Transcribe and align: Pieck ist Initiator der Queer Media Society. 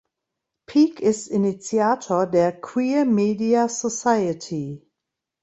Pieck 0.65 0.99
ist 0.99 1.27
Initiator 1.27 2.25
der 2.25 2.59
Queer 2.59 3.05
Media 3.05 3.69
Society. 3.69 4.81